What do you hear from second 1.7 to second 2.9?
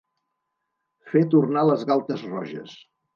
les galtes roges.